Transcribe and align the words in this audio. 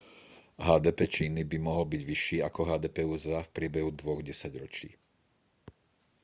hdp 0.67 0.97
číny 1.15 1.41
by 1.51 1.57
mohol 1.67 1.85
byť 1.93 2.01
vyšší 2.11 2.37
ako 2.47 2.61
hdp 2.73 2.97
usa 3.15 3.37
v 3.45 3.51
priebehu 3.55 3.89
dvoch 4.01 4.21
desaťročí 4.29 4.89